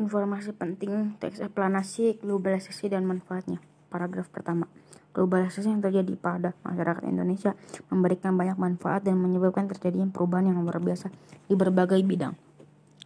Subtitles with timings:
[0.00, 3.60] Informasi penting teks eksplanasi globalisasi dan manfaatnya.
[3.92, 4.64] Paragraf pertama.
[5.12, 7.52] Globalisasi yang terjadi pada masyarakat Indonesia
[7.92, 11.12] memberikan banyak manfaat dan menyebabkan terjadinya perubahan yang luar biasa
[11.50, 12.32] di berbagai bidang.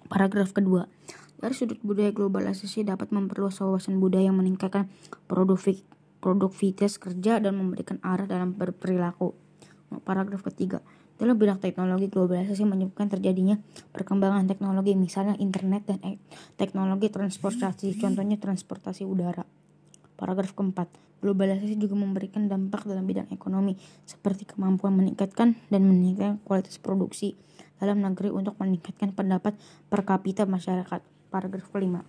[0.07, 0.87] Paragraf kedua.
[1.43, 4.87] Dari sudut budaya globalisasi dapat memperluas wawasan budaya yang meningkatkan
[5.27, 9.35] produktivitas kerja dan memberikan arah dalam berperilaku.
[10.07, 10.79] Paragraf ketiga.
[11.21, 13.61] Dalam bidang teknologi, globalisasi menyebabkan terjadinya
[13.95, 16.21] perkembangan teknologi, misalnya internet dan e-
[16.57, 19.45] teknologi transportasi, contohnya transportasi udara.
[20.19, 20.89] Paragraf keempat,
[21.23, 27.39] globalisasi juga memberikan dampak dalam bidang ekonomi, seperti kemampuan meningkatkan dan meningkatkan kualitas produksi
[27.83, 29.59] dalam negeri untuk meningkatkan pendapat
[29.91, 31.03] per kapita masyarakat.
[31.33, 32.05] Paragraf kelima,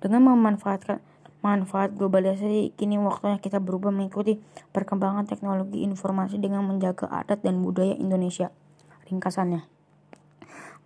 [0.00, 0.98] dengan memanfaatkan
[1.44, 4.40] manfaat globalisasi kini waktunya kita berubah mengikuti
[4.72, 8.48] perkembangan teknologi informasi dengan menjaga adat dan budaya Indonesia.
[9.04, 9.68] Ringkasannya,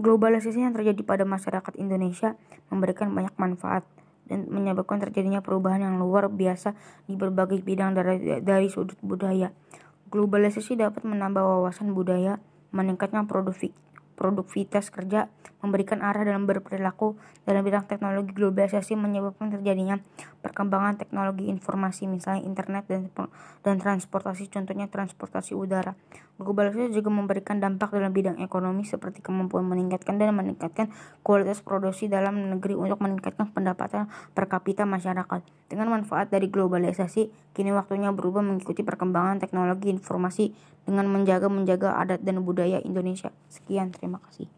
[0.03, 2.35] globalisasi yang terjadi pada masyarakat Indonesia
[2.75, 3.87] memberikan banyak manfaat
[4.27, 6.75] dan menyebabkan terjadinya perubahan yang luar biasa
[7.07, 9.55] di berbagai bidang dari, dari sudut budaya.
[10.11, 12.43] Globalisasi dapat menambah wawasan budaya,
[12.75, 13.87] produktivitas
[14.19, 19.99] produktivitas kerja, memberikan arah dalam berperilaku dalam bidang teknologi globalisasi menyebabkan terjadinya
[20.39, 23.11] perkembangan teknologi informasi misalnya internet dan
[23.67, 25.99] dan transportasi contohnya transportasi udara.
[26.39, 30.95] Globalisasi juga memberikan dampak dalam bidang ekonomi seperti kemampuan meningkatkan dan meningkatkan
[31.27, 34.07] kualitas produksi dalam negeri untuk meningkatkan pendapatan
[34.39, 35.43] per kapita masyarakat.
[35.67, 40.55] Dengan manfaat dari globalisasi, kini waktunya berubah mengikuti perkembangan teknologi informasi
[40.87, 43.35] dengan menjaga menjaga adat dan budaya Indonesia.
[43.51, 44.58] Sekian, terima kasih.